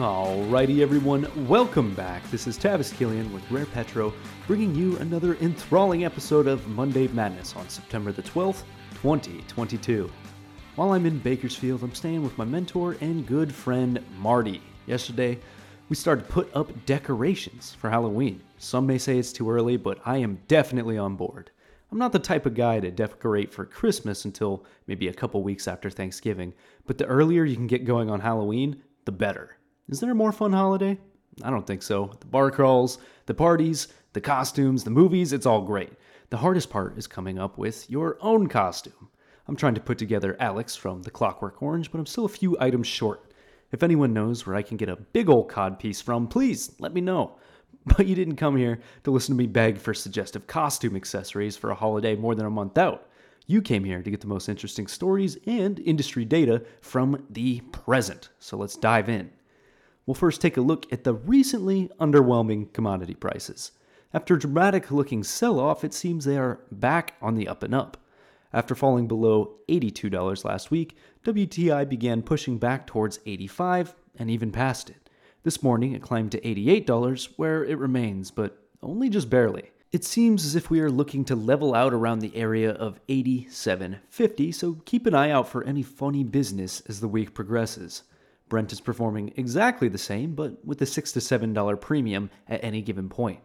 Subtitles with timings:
[0.00, 2.22] Alrighty, everyone, welcome back.
[2.30, 4.14] This is Tavis Killian with Rare Petro,
[4.46, 8.62] bringing you another enthralling episode of Monday Madness on September the 12th,
[8.94, 10.10] 2022.
[10.76, 14.62] While I'm in Bakersfield, I'm staying with my mentor and good friend Marty.
[14.86, 15.38] Yesterday,
[15.90, 18.40] we started to put up decorations for Halloween.
[18.56, 21.50] Some may say it's too early, but I am definitely on board.
[21.92, 25.68] I'm not the type of guy to decorate for Christmas until maybe a couple weeks
[25.68, 26.54] after Thanksgiving,
[26.86, 29.58] but the earlier you can get going on Halloween, the better.
[29.90, 30.96] Is there a more fun holiday?
[31.42, 32.12] I don't think so.
[32.20, 35.90] The bar crawls, the parties, the costumes, the movies, it's all great.
[36.28, 39.08] The hardest part is coming up with your own costume.
[39.48, 42.56] I'm trying to put together Alex from The Clockwork Orange, but I'm still a few
[42.60, 43.32] items short.
[43.72, 46.94] If anyone knows where I can get a big old cod piece from, please let
[46.94, 47.36] me know.
[47.86, 51.70] But you didn't come here to listen to me beg for suggestive costume accessories for
[51.70, 53.08] a holiday more than a month out.
[53.46, 58.28] You came here to get the most interesting stories and industry data from the present.
[58.38, 59.30] So let's dive in.
[60.10, 63.70] We'll first take a look at the recently underwhelming commodity prices.
[64.12, 67.72] After a dramatic looking sell off, it seems they are back on the up and
[67.72, 67.96] up.
[68.52, 74.90] After falling below $82 last week, WTI began pushing back towards 85 and even past
[74.90, 75.08] it.
[75.44, 79.70] This morning it climbed to $88, where it remains, but only just barely.
[79.92, 84.52] It seems as if we are looking to level out around the area of 87.50,
[84.52, 88.02] so keep an eye out for any funny business as the week progresses.
[88.50, 92.82] Brent is performing exactly the same, but with a $6 to $7 premium at any
[92.82, 93.40] given point.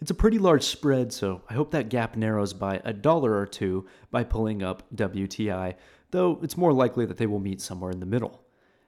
[0.00, 3.46] It's a pretty large spread, so I hope that gap narrows by a dollar or
[3.46, 5.74] two by pulling up WTI,
[6.10, 8.42] though it's more likely that they will meet somewhere in the middle.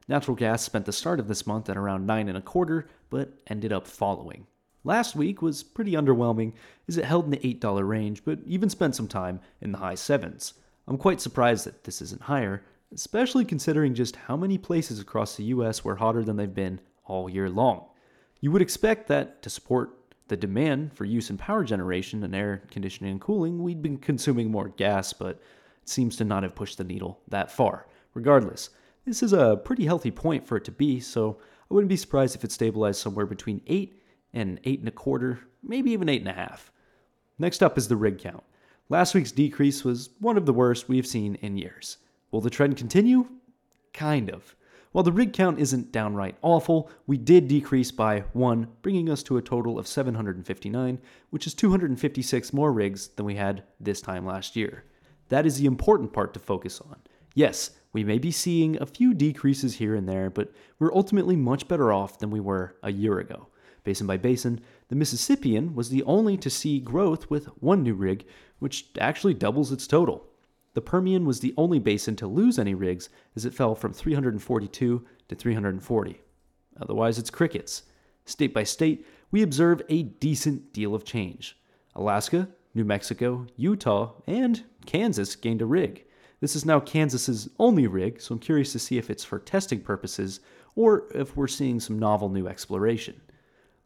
[0.09, 3.33] Natural gas spent the start of this month at around nine and a quarter, but
[3.47, 4.47] ended up following.
[4.83, 6.53] Last week was pretty underwhelming
[6.89, 9.95] as it held in the $8 range, but even spent some time in the high
[9.95, 10.55] sevens.
[10.89, 12.65] I'm quite surprised that this isn't higher,
[12.95, 17.29] especially considering just how many places across the US were hotter than they've been all
[17.29, 17.87] year long.
[18.41, 22.63] You would expect that to support the demand for use in power generation and air
[22.71, 25.41] conditioning and cooling, we'd been consuming more gas, but
[25.83, 27.87] it seems to not have pushed the needle that far.
[28.15, 28.71] Regardless,
[29.05, 31.39] this is a pretty healthy point for it to be, so
[31.71, 34.01] I wouldn't be surprised if it stabilized somewhere between 8
[34.33, 36.71] and 8 and a quarter, maybe even 8 and a half.
[37.39, 38.45] Next up is the rig count.
[38.89, 41.99] Last week's decrease was one of the worst we've seen in years.
[42.31, 43.27] Will the trend continue?
[43.93, 44.55] Kind of.
[44.93, 49.37] While the rig count isn't downright awful, we did decrease by 1, bringing us to
[49.37, 50.99] a total of 759,
[51.31, 54.85] which is 256 more rigs than we had this time last year.
[55.29, 56.97] That is the important part to focus on.
[57.35, 61.69] Yes, we may be seeing a few decreases here and there, but we're ultimately much
[61.69, 63.47] better off than we were a year ago.
[63.85, 68.27] Basin by basin, the Mississippian was the only to see growth with one new rig,
[68.59, 70.27] which actually doubles its total.
[70.75, 75.05] The Permian was the only basin to lose any rigs as it fell from 342
[75.29, 76.21] to 340.
[76.81, 77.83] Otherwise, it's crickets.
[78.25, 81.59] State by state, we observe a decent deal of change.
[81.95, 86.05] Alaska, New Mexico, Utah, and Kansas gained a rig.
[86.41, 89.81] This is now Kansas's only rig, so I'm curious to see if it's for testing
[89.81, 90.41] purposes
[90.77, 93.21] or if we're seeing some novel new exploration.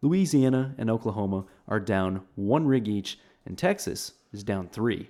[0.03, 5.09] Louisiana and Oklahoma are down one rig each, and Texas is down three.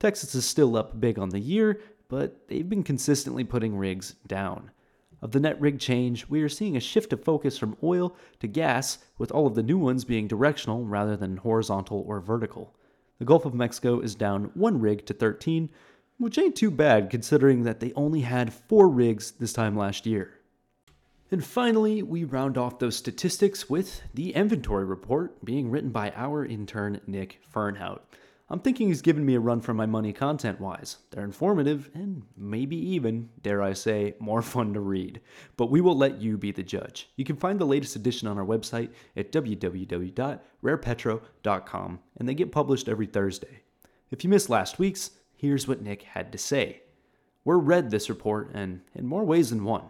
[0.00, 1.78] Texas is still up big on the year,
[2.08, 4.70] but they've been consistently putting rigs down.
[5.20, 8.48] Of the net rig change, we are seeing a shift of focus from oil to
[8.48, 12.74] gas, with all of the new ones being directional rather than horizontal or vertical.
[13.18, 15.68] The Gulf of Mexico is down one rig to 13,
[16.16, 20.32] which ain't too bad considering that they only had four rigs this time last year.
[21.30, 26.44] And finally, we round off those statistics with the inventory report being written by our
[26.44, 28.00] intern Nick Fernhout.
[28.50, 30.96] I'm thinking he's given me a run for my money content wise.
[31.10, 35.20] They're informative and maybe even, dare I say, more fun to read.
[35.56, 37.08] But we will let you be the judge.
[37.16, 42.88] You can find the latest edition on our website at www.rarepetro.com and they get published
[42.88, 43.62] every Thursday.
[44.10, 46.82] If you missed last week's, Here's what Nick had to say.
[47.46, 49.84] We're read this report, and in more ways than one.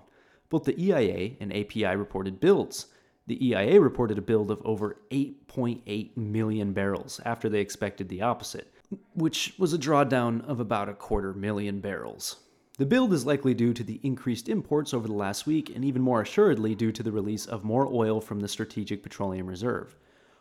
[0.49, 2.87] Both the EIA and API reported builds.
[3.27, 8.73] The EIA reported a build of over 8.8 million barrels after they expected the opposite,
[9.15, 12.37] which was a drawdown of about a quarter million barrels.
[12.79, 16.03] The build is likely due to the increased imports over the last week, and even
[16.03, 19.97] more assuredly due to the release of more oil from the Strategic Petroleum Reserve.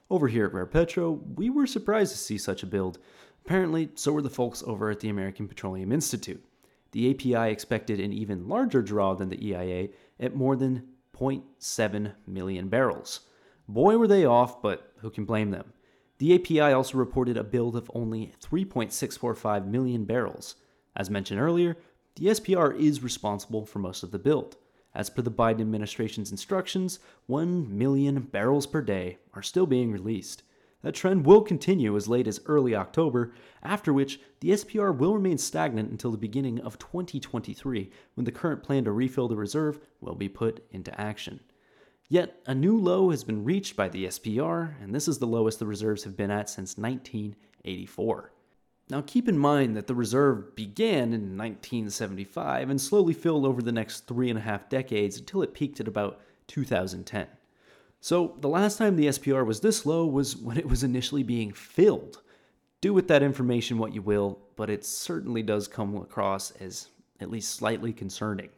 [0.09, 2.97] Over here at Rare Petro, we were surprised to see such a build,
[3.45, 6.43] Apparently, so were the folks over at the American Petroleum Institute.
[6.91, 9.89] The API expected an even larger draw than the EIA
[10.19, 10.87] at more than
[11.19, 13.21] 0.7 million barrels.
[13.67, 15.73] Boy, were they off, but who can blame them?
[16.17, 20.55] The API also reported a build of only 3.645 million barrels.
[20.95, 21.77] As mentioned earlier,
[22.15, 24.57] the SPR is responsible for most of the build.
[24.93, 30.43] As per the Biden administration's instructions, 1 million barrels per day are still being released.
[30.81, 35.37] That trend will continue as late as early October, after which the SPR will remain
[35.37, 40.15] stagnant until the beginning of 2023, when the current plan to refill the reserve will
[40.15, 41.41] be put into action.
[42.07, 45.59] Yet, a new low has been reached by the SPR, and this is the lowest
[45.59, 48.31] the reserves have been at since 1984.
[48.89, 53.71] Now, keep in mind that the reserve began in 1975 and slowly filled over the
[53.71, 57.27] next three and a half decades until it peaked at about 2010.
[58.01, 61.51] So, the last time the SPR was this low was when it was initially being
[61.51, 62.21] filled.
[62.79, 66.87] Do with that information what you will, but it certainly does come across as
[67.19, 68.49] at least slightly concerning.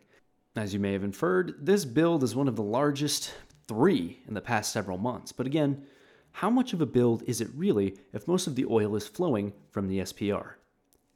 [0.56, 3.34] As you may have inferred, this build is one of the largest
[3.68, 5.32] three in the past several months.
[5.32, 5.86] But again,
[6.34, 9.54] how much of a build is it really if most of the oil is flowing
[9.72, 10.54] from the SPR?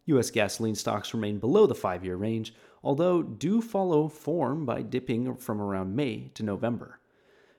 [0.05, 5.35] US gasoline stocks remain below the five year range, although do follow form by dipping
[5.35, 6.99] from around May to November.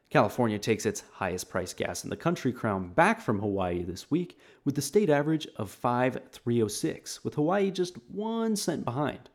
[0.09, 4.39] California takes its highest priced gas in the country crown back from Hawaii this week
[4.65, 9.29] with the state average of 5306, with Hawaii just 1 cent behind.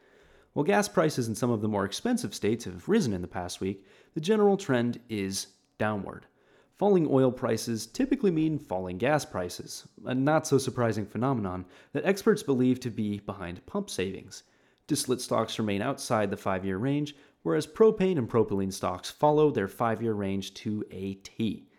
[0.53, 3.59] While gas prices in some of the more expensive states have risen in the past
[3.59, 5.47] week, the general trend is
[5.77, 6.25] downward.
[6.77, 12.44] Falling oil prices typically mean falling gas prices, a not so surprising phenomenon that experts
[12.44, 14.44] believe to be behind pump savings.
[14.91, 19.69] Distillate stocks remain outside the five year range, whereas propane and propylene stocks follow their
[19.69, 21.69] five year range to a T.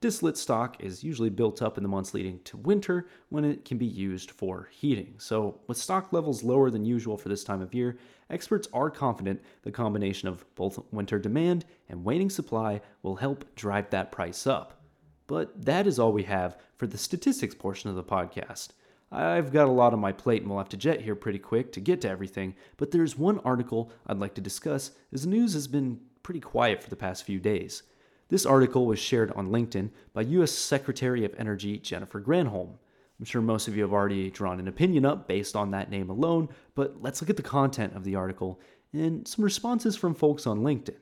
[0.00, 3.76] Distillate stock is usually built up in the months leading to winter when it can
[3.76, 5.12] be used for heating.
[5.18, 7.98] So, with stock levels lower than usual for this time of year,
[8.30, 13.90] experts are confident the combination of both winter demand and waning supply will help drive
[13.90, 14.80] that price up.
[15.26, 18.68] But that is all we have for the statistics portion of the podcast.
[19.14, 21.70] I've got a lot on my plate and we'll have to jet here pretty quick
[21.72, 25.54] to get to everything, but there's one article I'd like to discuss as the news
[25.54, 27.84] has been pretty quiet for the past few days.
[28.28, 30.50] This article was shared on LinkedIn by U.S.
[30.50, 32.70] Secretary of Energy Jennifer Granholm.
[33.18, 36.10] I'm sure most of you have already drawn an opinion up based on that name
[36.10, 38.60] alone, but let's look at the content of the article
[38.92, 40.96] and some responses from folks on LinkedIn.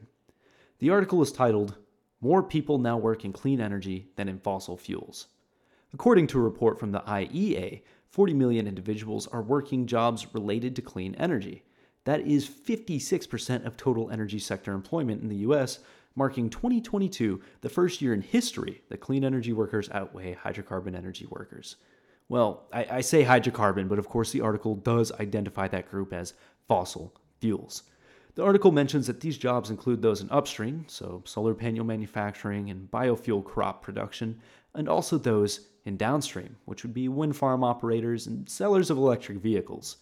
[0.81, 1.77] The article is titled,
[2.21, 5.29] More People Now Work in Clean Energy Than in Fossil Fuels.
[5.95, 7.83] According to a report from the IEA,
[8.13, 11.65] 40 million individuals are working jobs related to clean energy.
[12.05, 15.79] That is 56% of total energy sector employment in the US,
[16.15, 21.77] marking 2022 the first year in history that clean energy workers outweigh hydrocarbon energy workers.
[22.29, 26.35] Well, I, I, say hydrocarbon, but of course the article does identify that group as
[26.69, 27.83] fossil fuels.
[28.35, 32.91] The article mentions that these jobs include those in upstream, so solar panel manufacturing and
[32.91, 34.41] biofuel crop production,
[34.75, 39.39] and also those in downstream, which would be wind farm operators and sellers of electric
[39.39, 39.99] vehicles.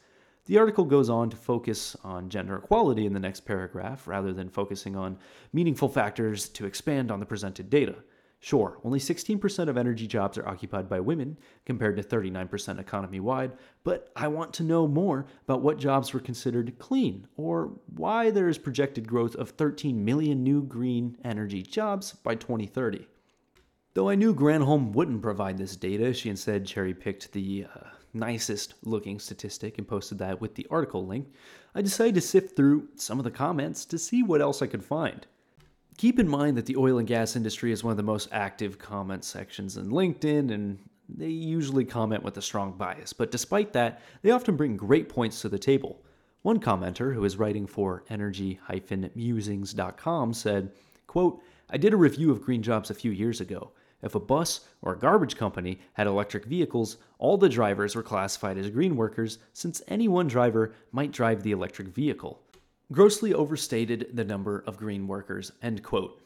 [0.46, 4.48] The article goes on to focus on gender equality in the next paragraph rather than
[4.48, 5.18] focusing on
[5.52, 7.96] meaningful factors to expand on the presented data.
[8.42, 13.52] Sure, only 16% of energy jobs are occupied by women, compared to 39% economy wide,
[13.84, 18.48] but I want to know more about what jobs were considered clean, or why there
[18.48, 23.06] is projected growth of 13 million new green energy jobs by 2030.
[23.92, 28.72] Though I knew Granholm wouldn't provide this data, she instead cherry picked the uh, nicest
[28.84, 31.28] looking statistic and posted that with the article link.
[31.74, 34.84] I decided to sift through some of the comments to see what else I could
[34.84, 35.26] find.
[36.00, 38.78] Keep in mind that the oil and gas industry is one of the most active
[38.78, 40.78] comment sections in LinkedIn, and
[41.10, 45.42] they usually comment with a strong bias, but despite that, they often bring great points
[45.42, 46.00] to the table.
[46.40, 50.72] One commenter who is writing for energy-musings.com said,
[51.06, 53.72] quote, I did a review of green jobs a few years ago.
[54.02, 58.56] If a bus or a garbage company had electric vehicles, all the drivers were classified
[58.56, 62.40] as green workers since any one driver might drive the electric vehicle.
[62.92, 65.52] Grossly overstated the number of green workers.
[65.62, 66.20] End quote.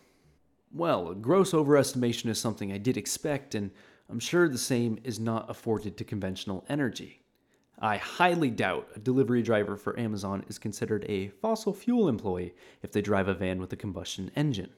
[0.72, 3.70] Well, a gross overestimation is something I did expect, and
[4.08, 7.20] I'm sure the same is not afforded to conventional energy.
[7.78, 12.92] I highly doubt a delivery driver for Amazon is considered a fossil fuel employee if
[12.92, 14.70] they drive a van with a combustion engine.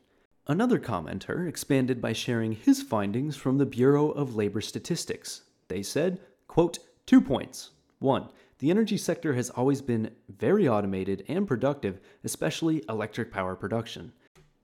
[0.48, 5.42] Another commenter expanded by sharing his findings from the Bureau of Labor Statistics.
[5.68, 7.70] They said, quote, two points.
[7.98, 14.12] One, the energy sector has always been very automated and productive, especially electric power production.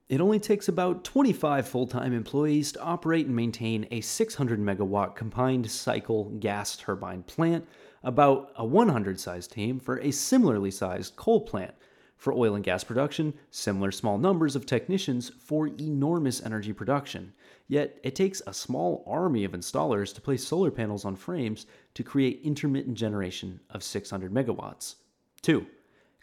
[0.09, 5.15] It only takes about 25 full time employees to operate and maintain a 600 megawatt
[5.15, 7.67] combined cycle gas turbine plant,
[8.03, 11.75] about a 100 sized team for a similarly sized coal plant.
[12.17, 17.33] For oil and gas production, similar small numbers of technicians for enormous energy production.
[17.69, 22.03] Yet, it takes a small army of installers to place solar panels on frames to
[22.03, 24.97] create intermittent generation of 600 megawatts.
[25.43, 25.67] 2.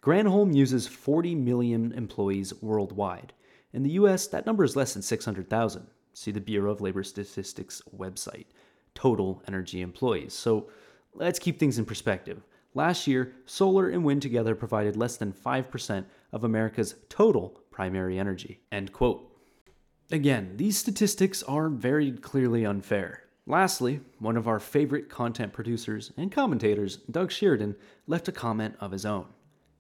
[0.01, 3.34] Granholm uses 40 million employees worldwide.
[3.74, 5.88] In the US, that number is less than 600,000.
[6.13, 8.46] See the Bureau of Labor Statistics website.
[8.96, 10.34] Total energy employees.
[10.34, 10.69] So
[11.13, 12.41] let's keep things in perspective.
[12.74, 18.62] Last year, solar and wind together provided less than 5% of America's total primary energy.
[18.72, 19.28] End quote.
[20.11, 23.25] Again, these statistics are very clearly unfair.
[23.45, 27.75] Lastly, one of our favorite content producers and commentators, Doug Sheridan,
[28.07, 29.27] left a comment of his own.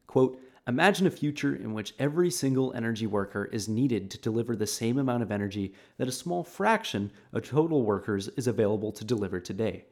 [0.05, 4.67] Quote, Imagine a future in which every single energy worker is needed to deliver the
[4.67, 9.39] same amount of energy that a small fraction of total workers is available to deliver
[9.39, 9.85] today.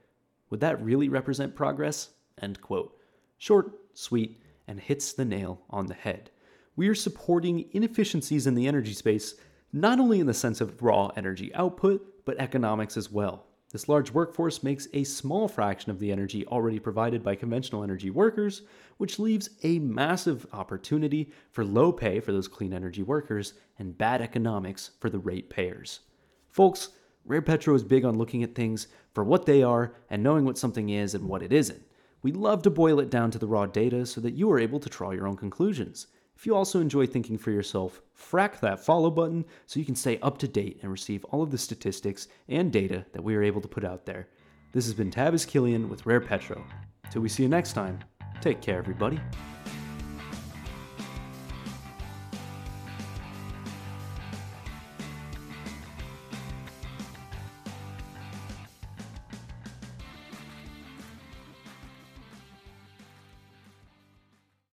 [0.52, 2.10] Would that really represent progress?
[2.40, 2.96] End quote.
[3.40, 6.30] Short, sweet, and hits the nail on the head.
[6.76, 9.34] We are supporting inefficiencies in the energy space,
[9.74, 13.46] not only in the sense of raw energy output, but economics as well.
[13.72, 18.10] This large workforce makes a small fraction of the energy already provided by conventional energy
[18.10, 18.62] workers,
[18.98, 24.22] which leaves a massive opportunity for low pay for those clean energy workers and bad
[24.22, 26.00] economics for the rate payers.
[26.48, 26.90] Folks,
[27.26, 30.58] Rare Petro is big on looking at things for what they are and knowing what
[30.58, 31.84] something is and what it isn't.
[32.22, 34.80] We love to boil it down to the raw data so that you are able
[34.80, 36.08] to draw your own conclusions.
[36.38, 40.20] If you also enjoy thinking for yourself, frack that follow button so you can stay
[40.20, 43.60] up to date and receive all of the statistics and data that we are able
[43.60, 44.28] to put out there.
[44.72, 46.64] This has been Tavis Killian with Rare Petro.
[47.10, 47.98] Till we see you next time,
[48.40, 49.20] take care, everybody.